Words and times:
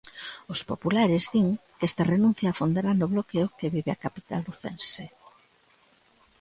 Os 0.53 0.61
populares 0.71 1.23
din 1.33 1.47
que 1.77 1.87
esta 1.89 2.07
renuncia 2.13 2.47
afondará 2.51 2.91
no 2.95 3.11
bloqueo 3.13 3.53
que 3.57 3.71
vive 3.75 3.91
a 3.93 4.01
capital 4.05 4.41
lucense. 4.47 5.03